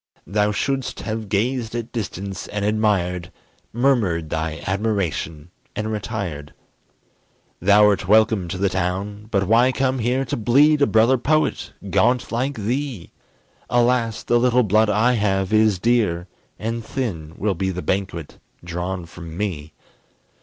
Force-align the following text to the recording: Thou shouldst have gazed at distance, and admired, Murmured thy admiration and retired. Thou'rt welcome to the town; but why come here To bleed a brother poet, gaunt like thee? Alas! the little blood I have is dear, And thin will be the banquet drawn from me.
Thou 0.25 0.51
shouldst 0.51 1.01
have 1.01 1.29
gazed 1.29 1.75
at 1.75 1.91
distance, 1.91 2.47
and 2.47 2.65
admired, 2.65 3.31
Murmured 3.71 4.31
thy 4.31 4.63
admiration 4.65 5.51
and 5.75 5.91
retired. 5.91 6.55
Thou'rt 7.61 8.07
welcome 8.07 8.47
to 8.47 8.57
the 8.57 8.67
town; 8.67 9.27
but 9.29 9.45
why 9.47 9.71
come 9.71 9.99
here 9.99 10.25
To 10.25 10.35
bleed 10.35 10.81
a 10.81 10.87
brother 10.87 11.19
poet, 11.19 11.71
gaunt 11.91 12.31
like 12.31 12.55
thee? 12.57 13.11
Alas! 13.69 14.23
the 14.23 14.39
little 14.39 14.63
blood 14.63 14.89
I 14.89 15.13
have 15.13 15.53
is 15.53 15.77
dear, 15.77 16.25
And 16.57 16.83
thin 16.83 17.35
will 17.37 17.53
be 17.53 17.69
the 17.69 17.83
banquet 17.83 18.39
drawn 18.63 19.05
from 19.05 19.37
me. 19.37 19.71